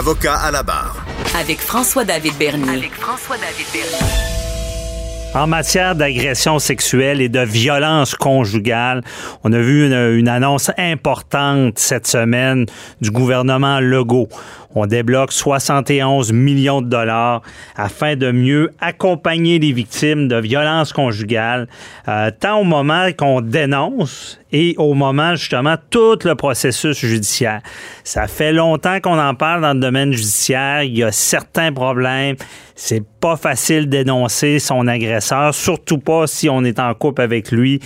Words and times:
Avocat 0.00 0.36
à 0.36 0.50
la 0.50 0.62
barre. 0.62 1.04
Avec 1.38 1.60
François-David 1.60 2.32
Bernier. 2.38 2.70
Avec 2.70 2.94
François-David 2.94 3.66
Bernier. 3.70 5.34
En 5.34 5.46
matière 5.46 5.94
d'agression 5.94 6.58
sexuelle 6.58 7.20
et 7.20 7.28
de 7.28 7.40
violence 7.40 8.14
conjugale, 8.14 9.02
on 9.44 9.52
a 9.52 9.58
vu 9.58 9.84
une, 9.84 10.18
une, 10.18 10.28
annonce 10.28 10.70
importante 10.78 11.78
cette 11.78 12.06
semaine 12.06 12.64
du 13.02 13.10
gouvernement 13.10 13.78
Legault. 13.78 14.30
On 14.74 14.86
débloque 14.86 15.32
71 15.32 16.32
millions 16.32 16.80
de 16.80 16.88
dollars 16.88 17.42
afin 17.76 18.16
de 18.16 18.32
mieux 18.32 18.72
accompagner 18.80 19.58
les 19.58 19.72
victimes 19.72 20.28
de 20.28 20.36
violences 20.36 20.94
conjugales, 20.94 21.68
euh, 22.08 22.30
tant 22.40 22.58
au 22.58 22.64
moment 22.64 23.08
qu'on 23.12 23.42
dénonce 23.42 24.39
et 24.52 24.74
au 24.78 24.94
moment 24.94 25.34
justement 25.34 25.76
tout 25.90 26.18
le 26.24 26.34
processus 26.34 26.98
judiciaire. 26.98 27.60
Ça 28.04 28.26
fait 28.26 28.52
longtemps 28.52 29.00
qu'on 29.00 29.18
en 29.18 29.34
parle 29.34 29.62
dans 29.62 29.74
le 29.74 29.80
domaine 29.80 30.12
judiciaire. 30.12 30.82
Il 30.82 30.96
y 30.96 31.02
a 31.02 31.12
certains 31.12 31.72
problèmes. 31.72 32.36
C'est 32.74 33.04
pas 33.20 33.36
facile 33.36 33.88
d'énoncer 33.88 34.58
son 34.58 34.86
agresseur, 34.86 35.54
surtout 35.54 35.98
pas 35.98 36.26
si 36.26 36.48
on 36.48 36.64
est 36.64 36.78
en 36.78 36.94
couple 36.94 37.22
avec 37.22 37.50
lui. 37.50 37.80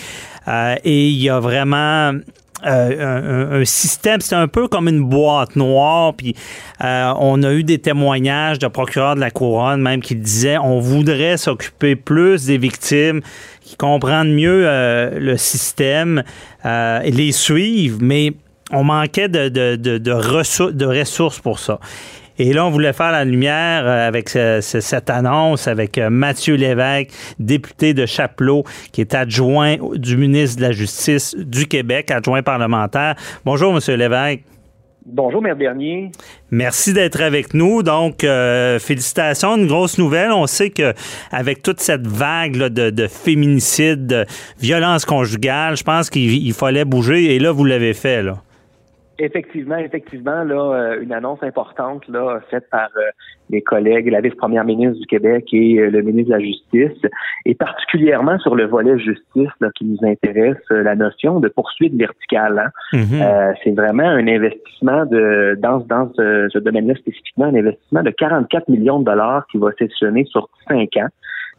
Euh, 0.47 0.77
et 0.84 1.08
il 1.08 1.20
y 1.20 1.28
a 1.28 1.41
vraiment 1.41 2.12
euh, 2.67 3.52
un, 3.52 3.61
un, 3.61 3.64
système, 3.64 4.20
c'est 4.20 4.34
un 4.34 4.48
peu 4.48 4.69
comme 4.69 4.89
une 4.89 5.02
boîte 5.02 5.56
noire. 5.56 6.14
Puis 6.14 6.34
euh, 6.83 7.12
on 7.19 7.42
a 7.42 7.52
eu 7.52 7.62
des 7.62 7.78
témoignages 7.78 8.58
de 8.58 8.69
procureurs 8.69 9.17
de 9.17 9.20
la 9.20 9.30
couronne 9.30 9.83
même 9.83 10.00
qui 10.00 10.14
disaient 10.14 10.58
on 10.58 10.80
voudrait 10.80 11.36
s'occuper 11.36 11.96
plus 11.96 12.46
des 12.46 12.56
victimes, 12.56 13.20
qui 13.65 13.77
comprennent 13.77 14.33
mieux 14.33 14.65
euh, 14.67 15.19
le 15.19 15.37
système 15.37 16.23
et 16.65 17.11
les 17.11 17.33
suivre, 17.33 17.98
mais 18.01 18.33
on 18.70 18.84
manquait 18.84 19.29
de, 19.29 19.48
de, 19.48 19.98
de, 19.98 20.11
ressources, 20.11 21.41
pour 21.41 21.59
ça. 21.59 21.81
Et 22.39 22.53
là, 22.53 22.65
on 22.67 22.70
voulait 22.70 22.92
faire 22.92 23.12
la 23.12 23.25
lumière 23.25 23.87
avec 23.87 24.29
ce, 24.29 24.61
ce, 24.62 24.81
cette 24.81 25.11
annonce 25.11 25.69
avec 25.69 25.98
Mathieu 25.98 26.55
Lévesque, 26.55 27.11
député 27.39 27.92
de 27.92 28.07
Chapelot, 28.07 28.65
qui 28.92 29.03
est 29.03 29.15
adjoint 29.15 29.77
du 29.95 30.17
ministre 30.17 30.57
de 30.57 30.62
la 30.62 30.73
Justice 30.73 31.37
du 31.37 31.67
Québec, 31.67 32.11
adjoint 32.11 32.42
parlementaire. 32.42 33.15
Bonjour, 33.45 33.73
Monsieur 33.73 33.97
Lévesque. 33.97 34.42
Bonjour, 35.06 35.42
Maire 35.42 35.56
Bernier. 35.56 36.10
Merci 36.50 36.94
d'être 36.94 37.20
avec 37.20 37.52
nous. 37.52 37.83
Donc, 37.83 38.24
euh, 38.24 38.78
félicitations, 38.78 39.56
une 39.56 39.66
grosse 39.66 39.98
nouvelle. 39.98 40.33
On 40.33 40.46
sait 40.46 40.70
que 40.70 40.94
avec 41.30 41.62
toute 41.62 41.80
cette 41.80 42.06
vague 42.06 42.56
de, 42.56 42.88
de 42.88 43.06
féminicide, 43.06 44.06
de 44.06 44.27
violence 44.61 45.05
conjugale, 45.05 45.77
je 45.77 45.84
pense 45.84 46.08
qu'il 46.08 46.55
fallait 46.55 46.86
bouger. 46.86 47.34
Et 47.34 47.38
là, 47.38 47.52
vous 47.52 47.64
l'avez 47.64 47.92
fait, 47.92 48.22
là. 48.22 48.42
Effectivement, 49.19 49.77
effectivement, 49.77 50.43
là, 50.45 50.97
une 51.01 51.12
annonce 51.12 51.43
importante 51.43 52.07
là, 52.09 52.41
faite 52.51 52.69
par 52.70 52.89
euh, 52.97 53.11
les 53.51 53.62
collègues, 53.62 54.09
la 54.09 54.20
vice-première 54.20 54.65
ministre 54.65 55.01
du 55.01 55.07
Québec 55.07 55.47
et 55.53 55.79
euh, 55.79 55.91
le 55.91 56.03
ministre 56.03 56.33
de 56.33 56.37
la 56.37 56.45
Justice, 56.45 57.11
et 57.45 57.55
particulièrement 57.55 58.39
sur 58.39 58.55
le 58.55 58.67
volet 58.67 58.98
justice 58.98 59.51
là, 59.61 59.69
qui 59.77 59.85
nous 59.85 59.98
intéresse, 60.03 60.57
euh, 60.70 60.83
la 60.83 60.95
notion 60.95 61.41
de 61.41 61.48
poursuite 61.48 61.95
verticale. 61.95 62.58
Hein. 62.58 62.98
Mm-hmm. 62.98 63.23
euh, 63.23 63.53
c'est 63.63 63.73
vraiment 63.73 64.08
un 64.08 64.27
investissement 64.27 65.05
de 65.07 65.57
dans, 65.61 65.79
dans 65.80 66.11
ce, 66.14 66.48
ce 66.53 66.58
domaine-là 66.58 66.95
spécifiquement, 66.95 67.47
un 67.47 67.55
investissement 67.55 68.03
de 68.03 68.11
44 68.11 68.69
millions 68.69 69.01
de 69.01 69.05
dollars 69.05 69.47
qui 69.51 69.58
va 69.58 69.70
s'échelonner 69.79 70.24
sur 70.24 70.48
cinq 70.69 70.97
ans. 70.97 71.08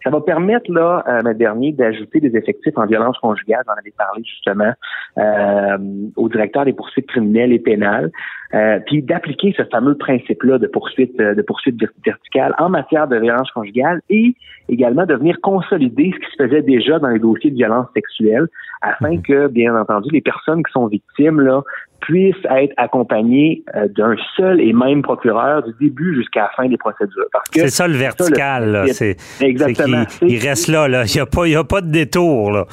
Ça 0.05 0.11
va 0.11 0.21
permettre, 0.21 0.71
là, 0.71 1.03
euh, 1.07 1.33
dernier, 1.33 1.71
d'ajouter 1.71 2.19
des 2.19 2.37
effectifs 2.37 2.77
en 2.77 2.85
violence 2.85 3.17
conjugale, 3.17 3.63
j'en 3.65 3.73
avais 3.73 3.93
parlé 3.97 4.23
justement, 4.23 4.71
euh, 5.17 5.77
au 6.15 6.29
directeur 6.29 6.63
des 6.63 6.73
poursuites 6.73 7.07
criminelles 7.07 7.51
et 7.51 7.59
pénales, 7.59 8.11
euh, 8.53 8.79
puis 8.85 9.01
d'appliquer 9.01 9.53
ce 9.57 9.63
fameux 9.71 9.97
principe-là 9.97 10.57
de 10.57 10.67
poursuite, 10.67 11.17
de 11.17 11.41
poursuite 11.41 11.81
verticale 12.05 12.53
en 12.57 12.69
matière 12.69 13.07
de 13.07 13.17
violence 13.17 13.49
conjugale 13.51 14.01
et 14.09 14.35
également 14.69 15.05
de 15.05 15.15
venir 15.15 15.37
consolider 15.41 16.11
ce 16.13 16.19
qui 16.19 16.37
se 16.37 16.43
faisait 16.43 16.61
déjà 16.61 16.99
dans 16.99 17.09
les 17.09 17.19
dossiers 17.19 17.51
de 17.51 17.55
violence 17.55 17.87
sexuelle 17.93 18.47
afin 18.81 19.17
que, 19.17 19.47
bien 19.47 19.75
entendu, 19.75 20.09
les 20.11 20.21
personnes 20.21 20.63
qui 20.63 20.71
sont 20.71 20.87
victimes, 20.87 21.41
là, 21.41 21.61
puissent 22.01 22.35
être 22.51 22.73
accompagnées 22.77 23.63
euh, 23.75 23.87
d'un 23.87 24.15
seul 24.37 24.61
et 24.61 24.73
même 24.73 25.01
procureur 25.01 25.63
du 25.63 25.73
début 25.79 26.13
jusqu'à 26.15 26.41
la 26.41 26.49
fin 26.55 26.67
des 26.67 26.77
procédures. 26.77 27.25
C'est 27.51 27.69
ça 27.69 27.87
le 27.87 27.95
vertical, 27.95 28.85
c'est 28.91 29.17
exactement. 29.41 30.03
Il, 30.21 30.33
il, 30.33 30.47
reste 30.47 30.67
là, 30.67 30.87
là. 30.87 31.05
Il 31.05 31.15
n'y 31.15 31.21
a 31.21 31.25
pas, 31.25 31.47
il 31.47 31.53
y 31.53 31.55
a 31.55 31.63
pas 31.63 31.81
de 31.81 31.89
détour, 31.89 32.51
là. 32.51 32.65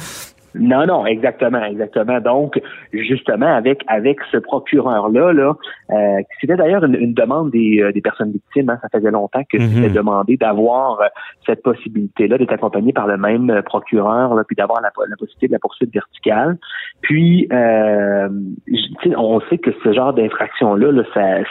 Non, 0.54 0.86
non, 0.86 1.06
exactement, 1.06 1.62
exactement. 1.64 2.20
Donc, 2.20 2.60
justement, 2.92 3.54
avec 3.54 3.82
avec 3.86 4.18
ce 4.30 4.36
procureur-là, 4.38 5.32
là, 5.32 5.54
euh, 5.90 6.20
c'était 6.40 6.56
d'ailleurs 6.56 6.84
une, 6.84 6.94
une, 6.94 7.14
demande 7.14 7.50
des, 7.50 7.80
euh, 7.82 7.92
des 7.92 8.00
personnes 8.00 8.32
victimes. 8.32 8.70
Hein, 8.70 8.78
ça 8.82 8.88
faisait 8.92 9.10
longtemps 9.10 9.42
que 9.50 9.58
mm 9.58 9.60
-hmm. 9.60 9.92
demandé 9.92 10.36
d'avoir 10.36 11.00
euh, 11.00 11.06
cette 11.46 11.62
possibilité-là 11.62 12.38
d'être 12.38 12.52
accompagné 12.52 12.92
par 12.92 13.06
le 13.06 13.16
même 13.16 13.50
euh, 13.50 13.62
procureur, 13.62 14.34
là, 14.34 14.42
puis 14.46 14.56
d'avoir 14.56 14.80
la, 14.82 14.90
la, 15.08 15.16
possibilité 15.16 15.46
de 15.48 15.52
la 15.52 15.58
poursuite 15.58 15.92
verticale. 15.92 16.58
Puis, 17.00 17.48
euh, 17.52 18.28
on 19.16 19.40
sait 19.48 19.58
que 19.58 19.70
ce 19.84 19.92
genre 19.92 20.12
d'infraction-là, 20.12 20.88
là, 20.92 21.02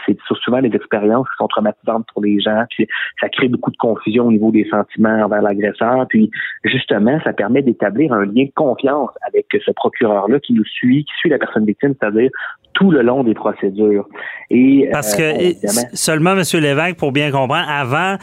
c'est 0.06 0.18
souvent 0.46 0.62
des 0.62 0.74
expériences 0.76 1.28
qui 1.32 1.38
sont 1.38 1.48
traumatisantes 1.48 2.06
pour 2.12 2.22
les 2.28 2.40
gens. 2.40 2.64
Puis, 2.70 2.88
ça 3.20 3.28
crée 3.30 3.50
beaucoup 3.54 3.72
de 3.72 3.82
confusion 3.88 4.28
au 4.28 4.32
niveau 4.32 4.52
des 4.52 4.66
sentiments 4.76 5.18
envers 5.26 5.42
l'agresseur. 5.42 6.06
Puis, 6.10 6.30
justement, 6.64 7.20
ça 7.24 7.34
permet 7.34 7.62
d'établir 7.62 8.14
un 8.14 8.26
lien 8.26 8.46
de 8.46 8.56
confiance 8.56 8.91
avec 9.28 9.46
ce 9.54 9.72
procureur-là 9.72 10.40
qui 10.40 10.54
nous 10.54 10.66
suit, 10.66 11.06
qui 11.06 11.14
suit 11.20 11.30
la 11.30 11.38
personne 11.38 11.66
victime, 11.66 11.94
c'est-à-dire 12.00 12.30
tout 12.74 12.92
le 12.92 13.02
long 13.02 13.24
des 13.24 13.34
procédures. 13.34 14.08
Et 14.50 14.88
parce 14.92 15.16
que 15.16 15.22
euh, 15.22 15.54
seulement, 15.94 16.32
M. 16.32 16.44
Lévesque, 16.54 16.98
pour 16.98 17.12
bien 17.12 17.32
comprendre, 17.32 17.70
avant, 17.70 18.18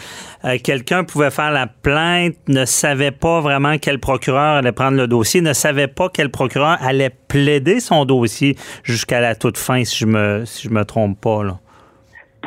euh, 0.44 0.56
quelqu'un 0.62 1.04
pouvait 1.04 1.30
faire 1.30 1.50
la 1.50 1.66
plainte, 1.66 2.34
ne 2.48 2.64
savait 2.64 3.10
pas 3.10 3.40
vraiment 3.40 3.76
quel 3.78 3.98
procureur 3.98 4.56
allait 4.56 4.72
prendre 4.72 4.96
le 4.96 5.06
dossier, 5.06 5.40
ne 5.40 5.52
savait 5.52 5.86
pas 5.86 6.08
quel 6.12 6.30
procureur 6.30 6.76
allait 6.80 7.10
plaider 7.28 7.80
son 7.80 8.04
dossier 8.04 8.56
jusqu'à 8.82 9.20
la 9.20 9.34
toute 9.34 9.58
fin, 9.58 9.84
si 9.84 9.98
je 9.98 10.06
me 10.06 10.44
si 10.44 10.68
je 10.68 10.72
me 10.72 10.84
trompe 10.84 11.20
pas 11.20 11.44
là. 11.44 11.58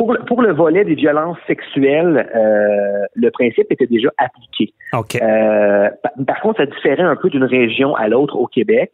Pour, 0.02 0.18
pour 0.26 0.42
le 0.42 0.52
volet 0.52 0.84
des 0.84 0.96
violences 0.96 1.38
sexuelles, 1.46 2.28
euh, 2.36 3.06
le 3.14 3.30
principe 3.30 3.68
était 3.70 3.86
déjà 3.86 4.10
appliqué. 4.18 4.74
Okay. 4.94 5.22
Euh, 5.22 5.92
par, 6.02 6.12
par, 6.26 6.42
contre, 6.42 6.58
ça 6.58 6.66
différait 6.66 7.04
un 7.04 7.16
peu 7.16 7.30
d'une 7.30 7.44
région 7.44 7.94
à 7.94 8.08
l'autre 8.08 8.36
au 8.36 8.48
Québec. 8.48 8.90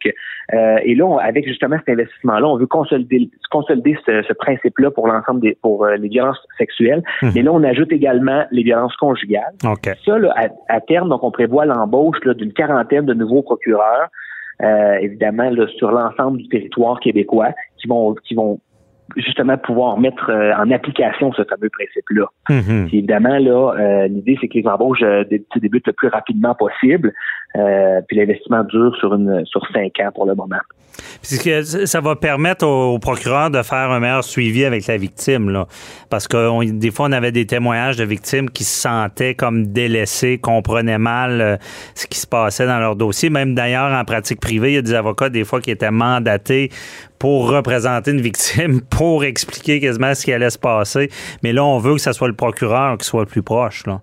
Euh, 0.52 0.76
et 0.84 0.94
là, 0.94 1.06
on, 1.06 1.16
avec 1.16 1.46
justement 1.46 1.76
cet 1.78 1.88
investissement-là, 1.88 2.46
on 2.46 2.58
veut 2.58 2.66
consolider, 2.66 3.30
consolider 3.50 3.96
ce, 4.04 4.20
ce 4.20 4.34
principe-là 4.34 4.90
pour 4.90 5.08
l'ensemble 5.08 5.40
des 5.40 5.56
pour 5.62 5.86
euh, 5.86 5.96
les 5.96 6.08
violences 6.08 6.46
sexuelles. 6.58 7.02
Mmh. 7.22 7.30
Et 7.36 7.40
là, 7.40 7.52
on 7.54 7.64
ajoute 7.64 7.90
également 7.90 8.44
les 8.50 8.62
violences 8.62 8.96
conjugales. 8.96 9.54
Okay. 9.64 9.92
Ça, 10.04 10.18
là, 10.18 10.34
à, 10.36 10.48
à, 10.68 10.82
terme, 10.82 11.08
donc 11.08 11.24
on 11.24 11.30
prévoit 11.30 11.64
l'embauche 11.64 12.20
d'une 12.20 12.52
quarantaine 12.52 13.06
de 13.06 13.14
nouveaux 13.14 13.40
procureurs. 13.40 14.10
Euh, 14.60 14.96
évidemment 15.00 15.48
là, 15.50 15.68
sur 15.76 15.92
l'ensemble 15.92 16.38
du 16.38 16.48
territoire 16.48 16.98
québécois 16.98 17.50
qui 17.80 17.86
vont 17.86 18.14
qui 18.26 18.34
vont 18.34 18.58
justement 19.16 19.56
pouvoir 19.56 19.98
mettre 19.98 20.30
euh, 20.30 20.52
en 20.54 20.70
application 20.70 21.32
ce 21.32 21.42
fameux 21.44 21.70
principe-là. 21.70 22.26
Mm-hmm. 22.50 22.86
Évidemment, 22.86 23.38
là, 23.38 23.74
euh, 23.78 24.08
l'idée, 24.08 24.36
c'est 24.40 24.48
que 24.48 24.58
les 24.58 24.66
embauches 24.66 25.02
euh, 25.02 25.24
débutent 25.56 25.86
le 25.86 25.92
plus 25.92 26.08
rapidement 26.08 26.54
possible, 26.54 27.12
euh, 27.56 28.00
puis 28.06 28.16
l'investissement 28.16 28.64
dure 28.64 28.94
sur 28.96 29.14
une 29.14 29.44
sur 29.46 29.66
cinq 29.72 29.98
ans 30.00 30.10
pour 30.14 30.26
le 30.26 30.34
moment. 30.34 30.58
Puisque 31.22 31.86
ça 31.86 32.00
va 32.00 32.16
permettre 32.16 32.66
au, 32.66 32.98
procureur 32.98 33.50
de 33.50 33.62
faire 33.62 33.90
un 33.90 34.00
meilleur 34.00 34.24
suivi 34.24 34.64
avec 34.64 34.86
la 34.88 34.96
victime, 34.96 35.48
là. 35.50 35.66
Parce 36.10 36.26
que 36.26 36.48
on, 36.48 36.62
des 36.64 36.90
fois, 36.90 37.06
on 37.08 37.12
avait 37.12 37.30
des 37.30 37.46
témoignages 37.46 37.96
de 37.96 38.04
victimes 38.04 38.50
qui 38.50 38.64
se 38.64 38.82
sentaient 38.82 39.34
comme 39.34 39.68
délaissées, 39.68 40.38
comprenaient 40.38 40.98
mal 40.98 41.58
ce 41.94 42.06
qui 42.06 42.18
se 42.18 42.26
passait 42.26 42.66
dans 42.66 42.78
leur 42.78 42.96
dossier. 42.96 43.30
Même 43.30 43.54
d'ailleurs, 43.54 43.92
en 43.92 44.04
pratique 44.04 44.40
privée, 44.40 44.72
il 44.72 44.74
y 44.74 44.78
a 44.78 44.82
des 44.82 44.94
avocats, 44.94 45.28
des 45.28 45.44
fois, 45.44 45.60
qui 45.60 45.70
étaient 45.70 45.92
mandatés 45.92 46.70
pour 47.18 47.50
représenter 47.50 48.10
une 48.10 48.20
victime, 48.20 48.80
pour 48.90 49.24
expliquer 49.24 49.80
quasiment 49.80 50.14
ce 50.14 50.24
qui 50.24 50.32
allait 50.32 50.50
se 50.50 50.58
passer. 50.58 51.10
Mais 51.42 51.52
là, 51.52 51.64
on 51.64 51.78
veut 51.78 51.94
que 51.94 52.00
ce 52.00 52.12
soit 52.12 52.28
le 52.28 52.34
procureur 52.34 52.96
qui 52.98 53.06
soit 53.06 53.20
le 53.20 53.26
plus 53.26 53.42
proche, 53.42 53.86
là. 53.86 54.00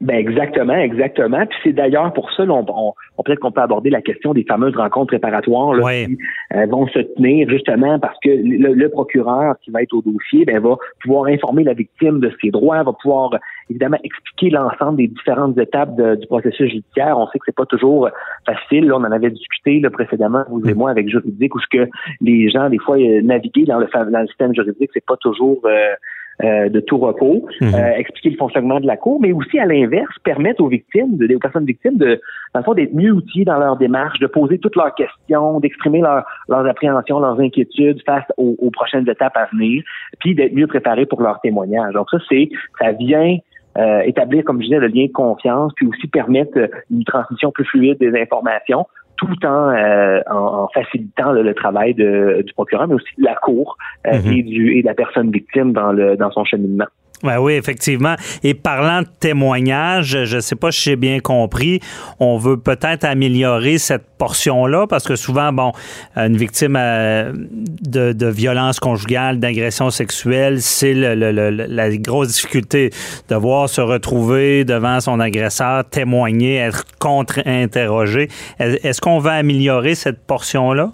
Ben 0.00 0.16
exactement, 0.16 0.74
exactement. 0.74 1.44
Puis 1.46 1.58
c'est 1.62 1.72
d'ailleurs 1.72 2.12
pour 2.12 2.32
ça, 2.32 2.44
on, 2.44 2.64
on, 2.68 3.22
peut-être 3.22 3.40
qu'on 3.40 3.52
peut 3.52 3.60
aborder 3.60 3.90
la 3.90 4.00
question 4.00 4.32
des 4.32 4.44
fameuses 4.44 4.74
rencontres 4.74 5.08
préparatoires 5.08 5.74
là, 5.74 6.06
qui 6.06 6.18
euh, 6.54 6.66
vont 6.66 6.86
se 6.88 6.98
tenir 6.98 7.48
justement 7.48 7.98
parce 7.98 8.18
que 8.24 8.30
le, 8.30 8.88
procureur 8.88 9.54
qui 9.62 9.70
va 9.70 9.82
être 9.82 9.92
au 9.92 10.02
dossier, 10.02 10.44
ben 10.44 10.58
va 10.60 10.76
pouvoir 11.02 11.26
informer 11.26 11.64
la 11.64 11.74
victime 11.74 12.20
de 12.20 12.32
ses 12.40 12.50
droits, 12.50 12.82
va 12.82 12.92
pouvoir 12.92 13.30
évidemment 13.70 13.98
expliquer 14.02 14.50
l'ensemble 14.50 14.96
des 14.96 15.08
différentes 15.08 15.56
étapes 15.58 15.94
du 16.18 16.26
processus 16.26 16.70
judiciaire. 16.70 17.16
On 17.18 17.26
sait 17.28 17.38
que 17.38 17.44
c'est 17.46 17.54
pas 17.54 17.66
toujours 17.66 18.08
facile. 18.46 18.92
on 18.92 18.96
en 18.96 19.12
avait 19.12 19.30
discuté 19.30 19.80
là, 19.80 19.90
précédemment 19.90 20.44
vous 20.48 20.68
et 20.68 20.74
moi 20.74 20.90
avec 20.90 21.08
juridique 21.08 21.54
où 21.54 21.60
ce 21.60 21.66
que 21.70 21.88
les 22.20 22.50
gens 22.50 22.68
des 22.68 22.78
fois 22.78 22.96
euh, 22.98 23.22
naviguer 23.22 23.64
dans 23.64 23.78
le, 23.78 23.86
dans 23.92 24.20
le 24.20 24.26
système 24.26 24.54
juridique, 24.54 24.90
c'est 24.92 25.04
pas 25.04 25.16
toujours 25.16 25.60
euh, 25.64 25.94
euh, 26.42 26.68
de 26.68 26.80
tout 26.80 26.98
repos, 26.98 27.46
mhm. 27.60 27.74
euh, 27.74 27.92
expliquer 27.96 28.30
le 28.30 28.36
fonctionnement 28.36 28.80
de 28.80 28.86
la 28.86 28.96
cour, 28.96 29.20
mais 29.20 29.32
aussi 29.32 29.58
à 29.58 29.66
l'inverse, 29.66 30.14
permettre 30.24 30.62
aux 30.62 30.68
victimes, 30.68 31.18
aux 31.20 31.38
personnes 31.38 31.66
victimes, 31.66 31.98
de, 31.98 32.20
dans 32.54 32.74
d'être 32.74 32.94
mieux 32.94 33.12
outillées 33.12 33.44
dans 33.44 33.58
leur 33.58 33.76
démarche, 33.76 34.18
de 34.18 34.26
poser 34.26 34.58
toutes 34.58 34.76
leurs 34.76 34.94
questions, 34.94 35.60
d'exprimer 35.60 36.00
leurs 36.00 36.66
appréhensions, 36.66 37.20
leurs 37.20 37.38
inquiétudes 37.38 38.02
face 38.04 38.24
aux, 38.38 38.70
prochaines 38.72 39.08
étapes 39.08 39.36
à 39.36 39.46
venir, 39.52 39.82
puis 40.20 40.34
d'être 40.34 40.54
mieux 40.54 40.66
préparées 40.66 41.06
pour 41.06 41.20
leur 41.22 41.40
témoignage. 41.40 41.92
Donc 41.92 42.08
ça, 42.10 42.18
c'est, 42.28 42.48
ça 42.80 42.92
vient 42.92 43.36
euh, 43.78 44.00
établir, 44.00 44.44
comme 44.44 44.60
je 44.60 44.66
disais, 44.66 44.78
le 44.78 44.88
lien 44.88 45.06
de 45.06 45.12
confiance, 45.12 45.72
puis 45.76 45.86
aussi 45.86 46.06
permettre 46.06 46.58
une 46.90 47.04
transmission 47.04 47.50
plus 47.52 47.64
fluide 47.64 47.98
des 47.98 48.18
informations 48.20 48.86
tout 49.22 49.46
en, 49.46 49.70
euh, 49.70 50.20
en, 50.30 50.68
facilitant 50.74 51.32
le 51.32 51.54
travail 51.54 51.94
de, 51.94 52.42
du 52.44 52.52
procureur, 52.52 52.88
mais 52.88 52.94
aussi 52.94 53.14
de 53.18 53.24
la 53.24 53.34
cour 53.36 53.76
euh, 54.06 54.18
mhm. 54.18 54.32
et, 54.32 54.42
du, 54.42 54.78
et 54.78 54.82
de 54.82 54.86
la 54.86 54.94
personne 54.94 55.30
victime 55.30 55.72
dans, 55.72 55.92
le, 55.92 56.16
dans 56.16 56.30
son 56.30 56.44
cheminement. 56.44 56.86
Ben 57.22 57.38
oui, 57.38 57.52
effectivement. 57.54 58.14
Et 58.42 58.54
parlant 58.54 59.02
de 59.02 59.06
témoignages, 59.20 60.24
je 60.24 60.36
ne 60.36 60.40
sais 60.40 60.56
pas 60.56 60.72
si 60.72 60.90
j'ai 60.90 60.96
bien 60.96 61.20
compris, 61.20 61.80
on 62.18 62.36
veut 62.36 62.56
peut-être 62.56 63.04
améliorer 63.04 63.78
cette 63.78 64.04
portion-là 64.18 64.86
parce 64.88 65.04
que 65.04 65.14
souvent, 65.14 65.52
bon, 65.52 65.72
une 66.16 66.36
victime 66.36 66.76
euh, 66.76 67.32
de, 67.32 68.12
de 68.12 68.26
violence 68.26 68.80
conjugale, 68.80 69.38
d'agression 69.38 69.90
sexuelle, 69.90 70.60
c'est 70.60 70.94
la 70.94 71.96
grosse 71.96 72.28
difficulté 72.28 72.90
de 73.28 73.34
voir 73.36 73.68
se 73.68 73.80
retrouver 73.80 74.64
devant 74.64 75.00
son 75.00 75.20
agresseur, 75.20 75.84
témoigner, 75.88 76.56
être 76.56 76.84
contre-interrogé. 76.98 78.28
Est-ce 78.58 79.00
qu'on 79.00 79.18
va 79.18 79.32
améliorer 79.32 79.94
cette 79.94 80.26
portion-là? 80.26 80.90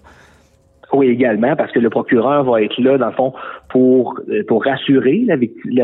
Oui, 0.92 1.08
également, 1.08 1.54
parce 1.54 1.70
que 1.72 1.80
le 1.80 1.90
procureur 1.90 2.44
va 2.44 2.62
être 2.62 2.78
là, 2.78 2.96
dans 2.96 3.08
le 3.08 3.12
fond, 3.12 3.34
pour 3.68 4.18
euh, 4.28 4.42
pour 4.46 4.64
rassurer 4.64 5.24
la, 5.26 5.36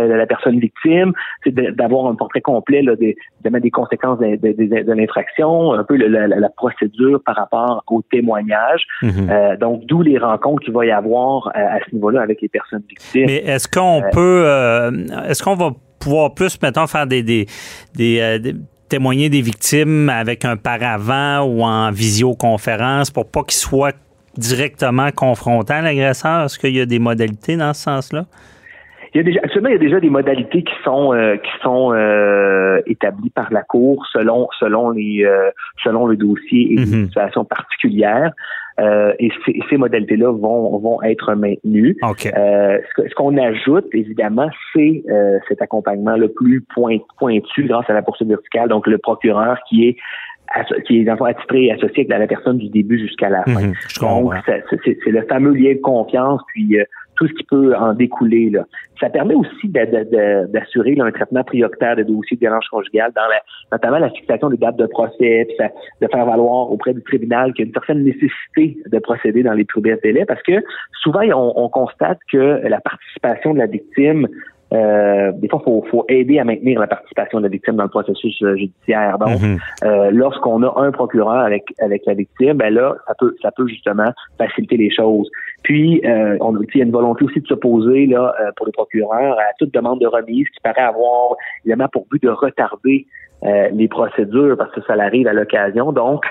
la, 0.07 0.27
personne 0.27 0.59
victime, 0.59 1.13
c'est 1.43 1.55
d'avoir 1.55 2.07
un 2.07 2.15
portrait 2.15 2.41
complet 2.41 2.83
là, 2.83 2.97
des, 2.97 3.17
des 3.43 3.71
conséquences 3.71 4.19
de, 4.19 4.37
de, 4.37 4.93
l'infraction, 4.93 5.73
un 5.73 5.85
peu 5.85 5.97
la, 5.97 6.27
la, 6.27 6.49
procédure 6.49 7.21
par 7.25 7.37
rapport 7.37 7.83
au 7.89 8.03
témoignage. 8.03 8.85
Mhm. 9.03 9.29
euh, 9.31 9.57
donc, 9.57 9.85
d'où 9.87 10.03
les 10.03 10.19
rencontres 10.19 10.65
qu'il 10.65 10.75
va 10.75 10.87
y 10.87 10.91
avoir 10.91 11.51
à, 11.55 11.77
à 11.77 11.79
ce 11.89 11.95
niveau-là 11.95 12.23
avec 12.23 12.41
les 12.41 12.49
personnes 12.49 12.83
victimes. 12.89 13.27
Mais 13.27 13.37
est-ce 13.37 13.69
qu'on 13.69 14.03
euh, 14.03 14.11
peut, 14.13 14.45
euh, 14.47 14.91
est-ce 15.29 15.43
qu'on 15.43 15.57
va 15.57 15.73
pouvoir 15.99 16.35
plus, 16.35 16.61
maintenant 16.63 16.87
faire 16.87 17.07
des, 17.07 17.23
des, 17.23 17.47
des, 17.95 18.39
des 18.39 18.55
témoigner 18.89 19.29
des 19.29 19.41
victimes 19.41 20.09
avec 20.09 20.45
un 20.45 20.57
paravent 20.57 21.41
ou 21.43 21.63
en 21.63 21.91
visioconférence 21.91 23.11
pour 23.11 23.29
pas 23.31 23.43
qu'ils 23.43 23.59
soient 23.59 23.93
directement 24.37 25.11
confrontant 25.11 25.81
l'agresseur? 25.81 26.45
Est-ce 26.45 26.59
qu'il 26.59 26.77
y 26.77 26.81
a 26.81 26.87
des 26.87 26.99
modalités 26.99 27.57
dans 27.57 27.73
ce 27.73 27.83
sens-là? 27.83 28.27
Il 29.15 29.19
y 29.19 29.21
a 29.21 29.23
déjà, 29.23 29.41
actuellement, 29.45 29.69
il 29.69 29.75
y 29.75 29.77
a 29.77 29.79
déjà 29.79 30.01
des 30.01 30.11
modalités 30.11 30.65
qui 30.65 30.75
sont 30.83 31.15
euh, 31.15 31.37
qui 31.37 31.51
sont 31.63 31.93
euh, 31.93 32.81
établies 32.87 33.31
par 33.31 33.53
la 33.53 33.63
Cour 33.63 34.05
selon 34.13 34.49
selon 34.59 34.91
les 34.91 35.25
euh, 35.25 35.51
selon 35.85 36.07
le 36.07 36.17
dossier 36.17 36.73
et 36.73 36.77
les 36.77 36.87
mhm. 36.87 37.05
situations 37.05 37.45
particulières. 37.45 38.33
et 39.21 39.31
ces, 39.47 39.61
ces 39.71 39.77
modalités-là 39.77 40.33
vont 40.33 40.77
vont 40.79 41.01
être 41.03 41.33
maintenues. 41.37 41.97
ce, 42.03 43.15
qu'on 43.15 43.39
ajoute, 43.39 43.87
évidemment, 43.93 44.51
c'est 44.73 45.05
cet 45.47 45.63
accompagnement 45.63 46.17
le 46.17 46.33
plus 46.33 46.63
point, 46.75 46.99
pointu 47.17 47.69
grâce 47.69 47.89
à 47.89 47.93
la 47.93 48.03
poursuite 48.03 48.29
verticale. 48.29 48.69
Donc, 48.69 48.89
le 48.89 48.99
procureur 48.99 49.59
qui 49.69 49.87
est 49.87 49.97
qui 50.87 51.01
est 51.01 51.09
attitré 51.09 51.65
et 51.65 51.73
associé 51.73 52.07
avec 52.09 52.09
la 52.09 52.27
personne 52.27 52.59
du 52.59 52.69
début 52.69 52.99
jusqu'à 52.99 53.29
la 53.29 53.43
fin. 53.45 53.61
Mhm, 53.61 53.75
Donc, 54.01 54.35
c'est 54.47 55.11
le 55.11 55.23
fameux 55.23 55.55
lien 55.55 55.75
de 55.75 55.81
confiance, 55.81 56.41
puis 56.53 56.79
euh, 56.79 56.85
tout 57.17 57.29
ce 57.29 57.33
qui 57.35 57.45
peut 57.45 57.75
en 57.77 57.95
découler. 57.95 58.51
Là. 58.51 58.65
Ça 59.01 59.09
permet 59.09 59.35
aussi 59.35 59.69
d'assurer 59.69 60.97
un 60.99 61.11
traitement 61.11 61.45
prioritaire 61.45 61.97
de 61.97 62.03
dossiers 62.03 62.37
de 62.37 62.41
violence 62.41 62.67
conjugale, 62.69 63.13
dans 63.15 63.23
la, 63.23 63.41
notamment 63.73 63.99
la 63.99 64.11
fixation 64.11 64.49
des 64.51 64.57
dates 64.57 64.77
de 64.77 64.87
procès, 64.87 65.47
puis 65.49 65.69
de 66.01 66.09
faire 66.09 66.27
valoir 66.27 66.71
auprès 66.71 66.95
du 66.95 67.03
tribunal 67.03 67.53
qu'il 67.53 67.65
y 67.65 67.67
a 67.67 67.69
une 67.69 67.75
certaine 67.75 68.05
nécessité 68.05 68.79
de 68.91 68.99
procéder 68.99 69.43
dans 69.43 69.55
les 69.55 69.65
plus 69.65 69.81
brefs 69.81 70.03
délais, 70.03 70.25
parce 70.25 70.43
que 70.43 70.63
souvent, 71.03 71.23
on 71.35 71.69
constate 71.69 72.19
que 72.31 72.61
la 72.67 72.81
participation 72.81 73.55
de 73.55 73.59
la 73.59 73.67
victime 73.67 74.29
euh, 74.73 75.33
des 75.33 75.49
fois, 75.49 75.61
il 75.63 75.65
faut, 75.65 75.85
faut, 75.91 76.05
aider 76.09 76.39
à 76.39 76.45
maintenir 76.45 76.81
la 76.81 76.87
participation 76.87 77.39
de 77.39 77.45
la 77.45 77.49
victime 77.49 77.77
dans 77.77 77.85
le 77.85 77.91
processus 77.91 78.41
euh, 78.43 78.57
judiciaire. 78.57 79.19
Donc, 79.19 79.41
mhm. 79.41 79.59
euh, 79.85 80.11
lorsqu'on 80.11 80.63
a 80.63 80.81
un 80.81 80.91
procureur 80.91 81.41
avec 81.41 81.65
avec 81.81 82.03
la 82.07 82.15
victime, 82.15 82.55
ben 82.55 82.73
là, 82.73 82.97
ça 83.07 83.15
peut 83.19 83.35
ça 83.43 83.51
peut 83.53 83.69
justement 83.69 84.13
faciliter 84.39 84.77
les 84.77 84.91
choses. 84.91 85.31
Puis, 85.63 86.01
euh, 86.05 86.37
on, 86.41 86.59
il 86.61 86.79
y 86.79 86.81
a 86.81 86.85
une 86.85 86.93
volonté 86.93 87.25
aussi 87.25 87.41
de 87.41 87.47
s'opposer 87.47 88.07
là 88.07 88.35
pour 88.57 88.67
les 88.67 88.73
procureurs 88.73 89.39
à 89.39 89.53
toute 89.59 89.73
demande 89.73 90.01
de 90.01 90.07
remise 90.07 90.49
qui 90.49 90.61
paraît 90.63 90.83
avoir 90.83 91.37
évidemment 91.65 91.89
pour 91.93 92.07
but 92.11 92.23
de 92.23 92.31
retarder 92.31 93.07
les 93.73 93.89
procédures 93.89 94.57
parce 94.57 94.73
que 94.73 94.81
ça 94.87 94.95
arrive 94.95 95.27
à 95.27 95.35
l'occasion. 95.35 95.93
Donc, 95.93 96.25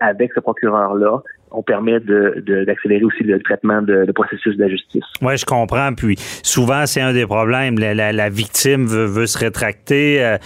avec 0.00 0.32
ce 0.34 0.40
procureur-là, 0.40 1.22
on 1.54 1.62
permet 1.62 2.00
d'accélérer 2.00 3.00
de, 3.00 3.06
aussi 3.06 3.22
le 3.22 3.40
traitement 3.40 3.80
de, 3.80 4.10
processus 4.12 4.56
de 4.56 4.62
la 4.62 4.68
justice. 4.68 5.04
Oui, 5.22 5.36
je 5.36 5.44
comprends. 5.44 5.92
Puis 5.94 6.16
souvent, 6.42 6.86
c'est 6.86 7.00
un 7.00 7.12
des 7.12 7.26
problèmes. 7.26 7.78
La, 7.78 8.28
victime 8.28 8.86
veut, 8.86 9.26
se 9.26 9.38
rétracter. 9.38 10.24
Euh, 10.24 10.36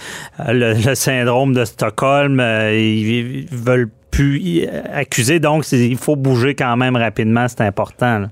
le, 0.47 0.95
syndrome 0.95 1.53
de 1.53 1.65
Stockholm, 1.65 2.39
euh, 2.39 2.73
ils, 2.73 3.47
veulent 3.51 3.89
plus 4.11 4.65
accuser. 4.93 5.39
Donc, 5.39 5.69
il 5.71 5.97
faut 5.97 6.15
bouger 6.15 6.55
quand 6.55 6.75
même 6.77 6.95
rapidement. 6.95 7.47
C'est 7.47 7.61
important. 7.61 8.25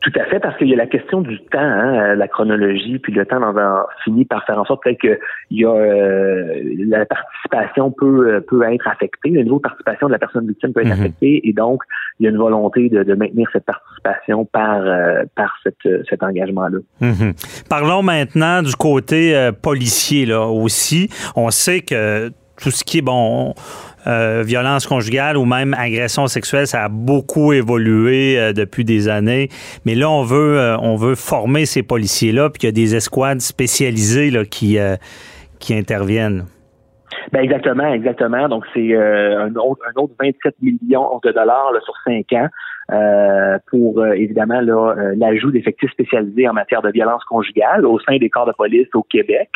Tout 0.00 0.12
à 0.14 0.24
fait, 0.26 0.38
parce 0.38 0.56
qu'il 0.56 0.68
y 0.68 0.74
a 0.74 0.76
la 0.76 0.86
question 0.86 1.22
du 1.22 1.38
temps, 1.40 1.58
hein, 1.58 2.14
la 2.14 2.28
chronologie, 2.28 2.98
puis 3.00 3.12
le 3.12 3.26
temps 3.26 3.42
en 3.42 3.86
finit 4.04 4.24
par 4.24 4.44
faire 4.46 4.58
en 4.58 4.64
sorte 4.64 4.84
que 4.84 5.18
il 5.50 5.60
y 5.60 5.64
a 5.64 5.70
euh, 5.70 6.62
la 6.86 7.04
participation 7.04 7.90
peut 7.90 8.34
euh, 8.34 8.40
peut 8.40 8.62
être 8.62 8.86
affectée, 8.86 9.30
le 9.30 9.42
niveau 9.42 9.56
de 9.56 9.62
participation 9.62 10.06
de 10.06 10.12
la 10.12 10.18
personne 10.20 10.46
victime 10.46 10.72
peut 10.72 10.82
être 10.82 10.94
mhm. 10.94 11.00
affecté, 11.00 11.40
et 11.48 11.52
donc 11.52 11.82
il 12.20 12.24
y 12.24 12.26
a 12.28 12.30
une 12.30 12.38
volonté 12.38 12.88
de, 12.88 13.14
maintenir 13.14 13.48
cette 13.52 13.64
participation 13.64 14.44
par 14.44 14.82
euh, 14.86 15.24
par 15.34 15.52
cette, 15.64 16.06
cet 16.08 16.22
engagement-là. 16.22 16.78
Mhm. 17.00 17.34
Parlons 17.68 18.02
maintenant 18.02 18.62
du 18.62 18.76
côté 18.76 19.50
policier 19.62 20.26
là 20.26 20.46
aussi. 20.46 21.08
On 21.34 21.50
sait 21.50 21.80
que 21.80 22.28
tout 22.60 22.70
ce 22.70 22.84
qui 22.84 22.98
est 22.98 23.02
bon 23.02 23.54
euh, 24.06 24.42
violence 24.44 24.86
conjugale 24.86 25.36
ou 25.36 25.44
même 25.44 25.74
agression 25.74 26.26
sexuelle, 26.26 26.66
ça 26.66 26.84
a 26.84 26.88
beaucoup 26.88 27.52
évolué 27.52 28.38
euh, 28.38 28.52
depuis 28.52 28.84
des 28.84 29.08
années. 29.08 29.48
Mais 29.84 29.94
là, 29.94 30.08
on 30.08 30.22
veut, 30.22 30.58
euh, 30.58 30.76
on 30.78 30.96
veut 30.96 31.14
former 31.14 31.66
ces 31.66 31.82
policiers-là, 31.82 32.50
puis 32.50 32.60
qu'il 32.60 32.68
y 32.68 32.72
a 32.72 32.72
des 32.72 32.94
escouades 32.94 33.40
spécialisées 33.40 34.30
là, 34.30 34.44
qui, 34.44 34.78
qui 35.58 35.74
interviennent. 35.74 36.46
Ben 37.32 37.40
exactement, 37.40 37.92
exactement. 37.92 38.48
Donc 38.48 38.64
c'est 38.72 38.96
un, 38.96 39.54
autre, 39.56 39.82
un 39.94 40.00
autre 40.00 40.14
27 40.18 40.54
millions 40.62 41.20
de 41.22 41.32
dollars 41.32 41.72
sur 41.84 41.94
cinq 42.04 42.32
ans. 42.32 42.48
Euh, 42.90 43.58
pour 43.66 44.00
euh, 44.00 44.12
évidemment 44.12 44.62
euh, 44.62 45.12
l'ajout 45.18 45.50
d'effectifs 45.50 45.90
spécialisés 45.90 46.48
en 46.48 46.54
matière 46.54 46.80
de 46.80 46.90
violence 46.90 47.22
conjugale 47.24 47.84
au 47.84 47.98
sein 47.98 48.16
des 48.16 48.30
corps 48.30 48.46
de 48.46 48.52
police 48.52 48.88
au 48.94 49.02
Québec. 49.02 49.50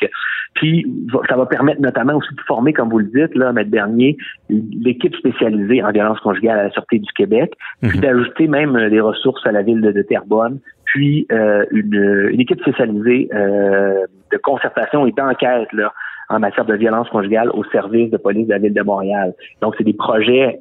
Puis 0.55 0.87
ça 1.31 1.37
va 1.37 1.47
permettre 1.47 1.81
notamment 1.81 2.17
aussi 2.17 2.29
de 2.35 2.41
former, 2.43 2.75
comme 2.75 2.91
vous 2.91 2.99
le 2.99 3.07
dites, 3.07 3.35
là, 3.35 3.55
Maître 3.55 3.71
Bernier, 3.71 4.19
l'équipe 4.51 5.17
spécialisée 5.17 5.83
en 5.83 5.93
violence 5.93 6.21
conjugale 6.21 6.59
à 6.59 6.65
la 6.65 6.71
Sûreté 6.73 6.99
du 6.99 7.11
Québec, 7.13 7.55
puis 7.81 7.97
mhm. 7.97 8.03
d'ajouter 8.03 8.49
même 8.49 8.91
des 8.91 9.01
ressources 9.01 9.47
à 9.47 9.53
la 9.53 9.63
ville 9.63 9.81
de, 9.81 10.03
Terrebonne, 10.03 10.59
puis 10.85 11.27
une, 11.31 12.29
une, 12.33 12.41
équipe 12.41 12.61
spécialisée 12.61 13.31
de 13.33 14.37
concertation 14.43 15.07
et 15.07 15.13
d'enquête 15.13 15.73
là 15.73 15.95
en 16.29 16.39
matière 16.39 16.67
de 16.67 16.75
violence 16.75 17.09
conjugale 17.09 17.51
au 17.55 17.65
service 17.65 18.11
de 18.11 18.19
police 18.19 18.47
de 18.47 18.53
la 18.53 18.59
ville 18.59 18.75
de 18.75 18.83
Montréal. 18.83 19.33
Donc, 19.63 19.75
c'est 19.79 19.85
des 19.85 19.95
projets 19.95 20.59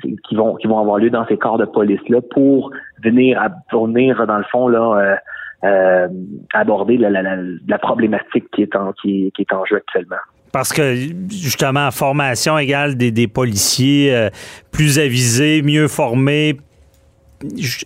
qui 0.00 0.34
vont 0.34 0.56
qui 0.56 0.66
vont 0.66 0.78
avoir 0.78 0.98
lieu 0.98 1.10
dans 1.10 1.26
ces 1.26 1.36
corps 1.36 1.58
de 1.58 1.64
police 1.64 2.00
là 2.08 2.20
pour 2.30 2.70
venir 3.02 3.40
à, 3.40 3.48
venir 3.72 4.26
dans 4.26 4.38
le 4.38 4.44
fond 4.50 4.68
là 4.68 4.98
euh, 4.98 5.16
euh, 5.64 6.08
aborder 6.54 6.96
la, 6.96 7.10
la, 7.10 7.36
la, 7.66 7.78
problématique 7.78 8.44
qui 8.52 8.62
est 8.62 8.74
en 8.74 8.92
qui, 8.92 9.30
qui 9.36 9.42
est 9.42 9.52
en 9.52 9.64
jeu 9.66 9.76
actuellement. 9.76 10.16
Parce 10.52 10.72
que 10.72 10.94
justement, 11.28 11.90
formation 11.90 12.58
égale 12.58 12.96
des, 12.96 13.12
des 13.12 13.28
policiers 13.28 14.14
euh, 14.14 14.30
plus 14.72 14.98
avisés, 14.98 15.62
mieux 15.62 15.86
formés, 15.86 16.56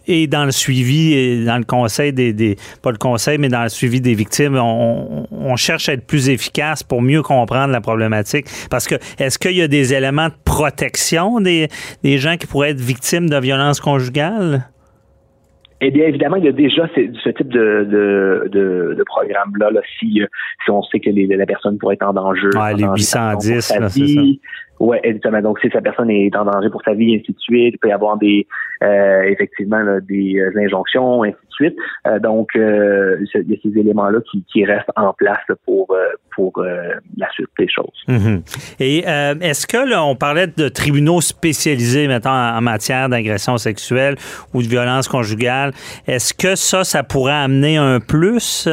et 0.06 0.26
dans 0.26 0.44
le 0.44 0.50
suivi 0.50 1.12
et 1.12 1.44
dans 1.44 1.58
le 1.58 1.64
conseil 1.64 2.12
des, 2.12 2.56
pas 2.82 2.90
le 2.90 2.98
conseil, 2.98 3.38
mais 3.38 3.48
dans 3.48 3.62
le 3.62 3.68
suivi 3.68 4.00
des 4.00 4.14
victimes, 4.14 4.56
on, 4.56 5.56
cherche 5.56 5.88
à 5.88 5.92
être 5.92 6.06
plus 6.06 6.28
efficace 6.28 6.82
pour 6.82 7.00
mieux 7.00 7.22
comprendre 7.22 7.72
la 7.72 7.80
problématique. 7.80 8.46
Parce 8.70 8.88
que 8.88 8.96
est-ce 9.18 9.38
qu'il 9.38 9.56
y 9.56 9.62
a 9.62 9.68
des 9.68 9.94
éléments 9.94 10.28
de 10.28 10.34
protection 10.44 11.40
des, 11.40 11.68
des 12.02 12.18
gens 12.18 12.36
qui 12.36 12.46
pourraient 12.46 12.70
être 12.70 12.80
victimes 12.80 13.30
de 13.30 13.38
violences 13.38 13.80
conjugales? 13.80 14.64
Eh 15.80 15.90
bien, 15.90 16.06
évidemment, 16.06 16.36
il 16.36 16.44
y 16.44 16.48
a 16.48 16.52
déjà 16.52 16.88
ce, 16.94 17.28
type 17.30 17.48
de, 17.48 17.86
de, 18.50 18.94
de, 18.96 19.04
programme-là, 19.04 19.70
là, 19.70 19.80
si, 19.98 20.22
euh, 20.22 20.26
si 20.64 20.70
on 20.70 20.82
sait 20.82 20.98
que 20.98 21.10
la 21.10 21.46
personne 21.46 21.76
pourrait 21.78 21.94
être 21.96 22.06
en 22.06 22.14
danger. 22.14 22.48
Ouais, 22.54 22.74
les 22.74 22.84
810, 22.84 23.60
c'est 23.60 23.60
ça. 23.60 23.88
Oui, 24.80 24.96
exactement. 25.02 25.40
Donc, 25.40 25.60
si 25.60 25.70
sa 25.70 25.80
personne 25.80 26.10
est 26.10 26.34
en 26.36 26.44
danger 26.44 26.68
pour 26.70 26.82
sa 26.82 26.94
vie, 26.94 27.14
ainsi 27.14 27.32
de 27.32 27.38
suite, 27.38 27.74
il 27.74 27.78
peut 27.78 27.88
y 27.88 27.92
avoir 27.92 28.16
des, 28.16 28.46
euh, 28.82 29.22
effectivement, 29.22 29.80
des 30.02 30.36
euh, 30.38 30.52
injonctions, 30.58 31.22
ainsi 31.22 31.32
de 31.32 31.54
suite. 31.54 31.76
Euh, 32.06 32.18
donc, 32.18 32.50
euh, 32.56 33.16
il 33.34 33.50
y 33.50 33.54
a 33.54 33.56
ces 33.62 33.78
éléments-là 33.78 34.18
qui, 34.30 34.44
qui, 34.52 34.64
restent 34.64 34.90
en 34.96 35.12
place 35.12 35.38
pour, 35.64 35.96
pour 36.34 36.62
la 36.62 37.30
suite 37.32 37.48
des 37.58 37.68
choses. 37.68 38.02
Mm-hmm. 38.08 38.74
Et 38.80 38.98
est-ce 38.98 39.66
que, 39.66 39.88
là, 39.88 40.04
on 40.04 40.16
parlait 40.16 40.48
de 40.48 40.68
tribunaux 40.68 41.20
spécialisés, 41.20 42.08
maintenant, 42.08 42.56
en 42.56 42.60
matière 42.60 43.08
d'agression 43.08 43.56
sexuelle 43.58 44.16
ou 44.52 44.62
de 44.62 44.68
violence 44.68 45.06
conjugale, 45.08 45.72
est-ce 46.06 46.34
que 46.34 46.56
ça, 46.56 46.82
ça 46.84 47.02
pourrait 47.02 47.32
amener 47.32 47.76
un 47.76 48.00
plus? 48.00 48.68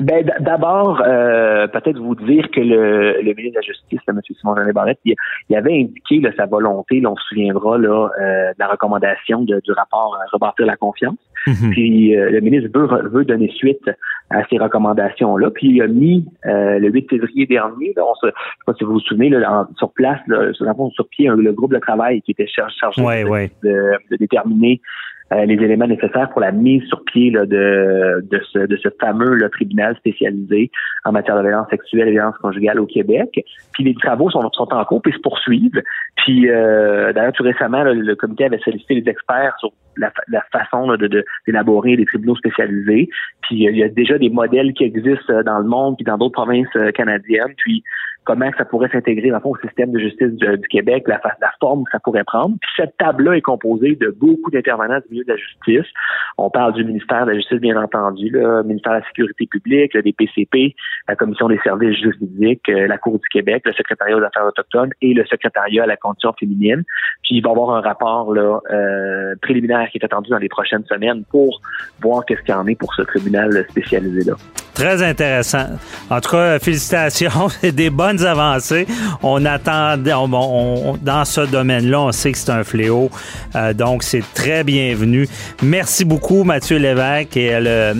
Ben, 0.00 0.26
d'abord, 0.40 1.02
euh, 1.06 1.68
peut-être 1.68 1.98
vous 1.98 2.16
dire 2.16 2.50
que 2.50 2.60
le, 2.60 3.22
le 3.22 3.34
ministre 3.34 3.52
de 3.52 3.54
la 3.54 3.62
Justice, 3.62 4.00
M. 4.08 4.20
Simon 4.40 4.56
Jean 4.56 4.72
Barrette, 4.72 4.98
il, 5.04 5.14
il, 5.48 5.56
avait 5.56 5.72
indiqué 5.72 6.18
là, 6.20 6.30
sa 6.36 6.46
volonté, 6.46 7.00
là, 7.00 7.10
on 7.12 7.16
se 7.16 7.24
souviendra 7.28 7.78
là, 7.78 8.08
euh, 8.20 8.50
de 8.50 8.58
la 8.58 8.66
recommandation 8.66 9.42
de, 9.42 9.60
du 9.60 9.72
rapport 9.72 10.18
à 10.20 10.26
rebâtir 10.32 10.66
la 10.66 10.76
confiance. 10.76 11.16
Mhm. 11.46 11.70
Puis 11.70 12.16
euh, 12.16 12.30
le 12.30 12.40
ministre 12.40 12.70
veut, 12.74 13.08
veut 13.08 13.24
donner 13.24 13.52
suite 13.54 13.88
à 14.30 14.42
ces 14.48 14.58
recommandations-là. 14.58 15.50
Puis 15.50 15.68
il 15.68 15.82
a 15.82 15.86
mis 15.86 16.26
le 16.44 16.88
8 16.88 17.10
février 17.10 17.46
dernier, 17.46 17.92
là, 17.96 18.02
on 18.04 18.14
se, 18.14 18.26
je 18.26 18.30
sais 18.30 18.64
pas 18.66 18.74
si 18.74 18.84
vous 18.84 18.94
vous 18.94 19.00
souvenez, 19.00 19.28
là, 19.28 19.68
sur 19.76 19.92
place, 19.92 20.20
là, 20.26 20.52
sur, 20.54 20.66
sur 20.92 21.08
pied, 21.08 21.28
le 21.28 21.52
groupe 21.52 21.72
de 21.72 21.78
travail 21.78 22.20
qui 22.22 22.32
était 22.32 22.48
chargé, 22.48 23.00
de, 23.00 23.92
de, 24.10 24.16
déterminer 24.16 24.80
euh, 24.82 25.13
les 25.30 25.54
éléments 25.54 25.86
nécessaires 25.86 26.28
pour 26.30 26.40
la 26.40 26.52
mise 26.52 26.82
sur 26.84 27.02
pied 27.04 27.30
là, 27.30 27.46
de, 27.46 28.24
de, 28.30 28.40
ce, 28.52 28.58
de 28.58 28.76
ce 28.76 28.88
fameux 29.00 29.34
là, 29.34 29.48
tribunal 29.48 29.96
spécialisé 29.96 30.70
en 31.04 31.12
matière 31.12 31.36
de 31.36 31.42
violence 31.42 31.68
sexuelle 31.70 32.08
et 32.08 32.12
violence 32.12 32.36
conjugale 32.38 32.78
au 32.78 32.86
Québec. 32.86 33.44
Puis 33.72 33.84
les 33.84 33.94
travaux 33.94 34.30
sont, 34.30 34.48
sont 34.52 34.72
en 34.72 34.84
cours 34.84 35.02
et 35.06 35.12
se 35.12 35.18
poursuivent. 35.18 35.82
Puis 36.16 36.48
euh, 36.48 37.12
d'ailleurs, 37.12 37.32
tout 37.32 37.42
récemment, 37.42 37.82
le 37.84 38.14
comité 38.14 38.44
avait 38.44 38.58
sollicité 38.58 38.94
les 38.94 39.08
experts 39.08 39.54
sur 39.58 39.72
la, 39.96 40.12
la 40.28 40.42
façon 40.52 40.88
de 40.96 41.24
d'élaborer 41.46 41.96
des 41.96 42.04
tribunaux 42.04 42.36
spécialisés. 42.36 43.08
Puis 43.42 43.66
euh, 43.66 43.70
il 43.70 43.78
y 43.78 43.82
a 43.82 43.88
déjà 43.88 44.18
des 44.18 44.30
modèles 44.30 44.72
qui 44.74 44.84
existent 44.84 45.42
dans 45.42 45.58
le 45.58 45.66
monde 45.66 45.96
puis 45.96 46.04
dans 46.04 46.18
d'autres 46.18 46.34
provinces 46.34 46.68
canadiennes. 46.94 47.54
Puis 47.56 47.82
comment 48.24 48.50
ça 48.56 48.64
pourrait 48.64 48.88
s'intégrer 48.90 49.30
dans 49.30 49.40
au 49.44 49.56
système 49.58 49.92
de 49.92 49.98
justice 49.98 50.30
du, 50.32 50.68
Québec, 50.70 51.04
la, 51.06 51.20
la, 51.40 51.52
forme 51.60 51.84
que 51.84 51.90
ça 51.92 51.98
pourrait 51.98 52.24
prendre. 52.24 52.56
Puis 52.60 52.70
cette 52.76 52.96
table-là 52.96 53.36
est 53.36 53.42
composée 53.42 53.96
de 53.96 54.08
beaucoup 54.08 54.50
d'intervenants 54.50 54.98
du 54.98 55.04
milieu 55.10 55.24
de 55.24 55.32
la 55.32 55.36
justice. 55.36 55.92
On 56.38 56.50
parle 56.50 56.72
du 56.74 56.84
ministère 56.84 57.26
de 57.26 57.32
la 57.32 57.36
Justice, 57.36 57.60
bien 57.60 57.80
entendu, 57.80 58.30
le 58.30 58.62
ministère 58.62 58.94
de 58.94 58.98
la 58.98 59.06
Sécurité 59.06 59.46
publique, 59.46 59.94
le 59.94 60.02
DPCP, 60.02 60.74
la 61.08 61.16
Commission 61.16 61.48
des 61.48 61.58
services 61.62 61.98
juridiques, 62.00 62.68
euh, 62.70 62.86
la 62.86 62.98
Cour 62.98 63.18
du 63.18 63.28
Québec, 63.30 63.62
le 63.66 63.72
secrétariat 63.72 64.16
aux 64.16 64.22
affaires 64.22 64.46
autochtones 64.46 64.90
et 65.02 65.12
le 65.12 65.24
secrétariat 65.26 65.84
à 65.84 65.86
la 65.86 65.96
condition 65.96 66.32
féminine. 66.32 66.82
Puis 67.22 67.36
il 67.36 67.42
va 67.42 67.50
y 67.50 67.52
avoir 67.52 67.76
un 67.76 67.80
rapport 67.80 68.32
là, 68.32 68.60
euh, 68.70 69.34
préliminaire 69.42 69.88
qui 69.90 69.98
est 69.98 70.04
attendu 70.04 70.30
dans 70.30 70.38
les 70.38 70.48
prochaines 70.48 70.84
semaines 70.86 71.24
pour 71.30 71.60
voir 72.00 72.24
qu'est-ce 72.24 72.40
qu'il 72.40 72.54
y 72.54 72.56
en 72.56 72.66
est 72.66 72.78
pour 72.78 72.94
ce 72.94 73.02
tribunal 73.02 73.64
spécialisé-là. 73.68 74.34
Très 74.74 75.02
intéressant. 75.02 75.66
En 76.10 76.20
tout 76.20 76.30
cas, 76.30 76.58
félicitations. 76.58 77.48
des 77.62 77.90
bonnes 77.90 78.24
avancées. 78.24 78.86
On 79.22 79.44
attend, 79.44 79.96
dans 79.96 81.24
ce 81.24 81.40
domaine-là, 81.42 82.00
on 82.00 82.12
sait 82.12 82.32
que 82.32 82.38
c'est 82.38 82.50
un 82.50 82.64
fléau. 82.64 83.10
Euh, 83.54 83.72
donc, 83.72 84.02
c'est 84.02 84.24
très 84.34 84.64
bienvenu. 84.64 85.28
Merci 85.62 86.04
beaucoup, 86.04 86.44
Mathieu 86.44 86.78
Lévesque, 86.78 87.36
et 87.36 87.58
le 87.60 87.94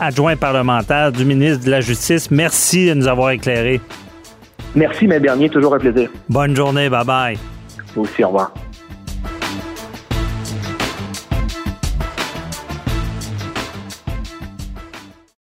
adjoint 0.00 0.36
parlementaire 0.36 1.12
du 1.12 1.24
ministre 1.24 1.64
de 1.64 1.70
la 1.70 1.80
Justice. 1.80 2.30
Merci 2.30 2.88
de 2.88 2.94
nous 2.94 3.08
avoir 3.08 3.30
éclairés. 3.30 3.80
Merci, 4.74 5.06
mes 5.06 5.20
derniers. 5.20 5.48
Toujours 5.48 5.74
un 5.74 5.78
plaisir. 5.78 6.10
Bonne 6.28 6.56
journée. 6.56 6.88
Bye-bye. 6.88 7.36
Vous 7.94 8.02
aussi. 8.02 8.24
Au 8.24 8.28
revoir. 8.28 8.52